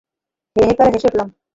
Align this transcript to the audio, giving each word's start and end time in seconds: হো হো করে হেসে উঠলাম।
হো 0.55 0.61
হো 0.61 0.73
করে 0.77 0.89
হেসে 0.93 1.07
উঠলাম। 1.09 1.27